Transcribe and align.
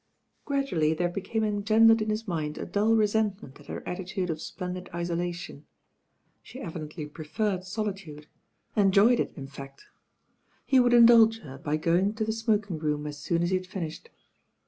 Gradually 0.45 0.95
there 0.95 1.09
became 1.09 1.43
engendered 1.43 2.01
in 2.01 2.09
his 2.09 2.27
mind 2.27 2.57
a 2.57 2.65
dull 2.65 2.95
resentment 2.95 3.59
at 3.59 3.67
her 3.67 3.87
attitude 3.87 4.31
of 4.31 4.41
splendid 4.41 4.89
isola 4.91 5.31
tion. 5.31 5.67
She 6.41 6.59
evidently 6.59 7.05
preferred 7.05 7.63
solitude, 7.65 8.25
enjoyed 8.75 9.19
it 9.19 9.35
THE 9.35 9.41
TWO 9.41 9.45
DRAGONS" 9.45 9.53
81 9.53 9.63
im 9.63 9.63
in 9.63 9.69
fact. 9.69 9.85
He 10.65 10.79
would 10.79 10.93
Indulge 10.93 11.39
her 11.41 11.59
by 11.59 11.77
going 11.77 12.15
to 12.15 12.25
the 12.25 12.31
smoking 12.33 12.79
room 12.79 13.05
as 13.05 13.19
soon 13.19 13.43
as 13.43 13.51
he 13.51 13.57
had 13.57 13.67
finished. 13.67 14.09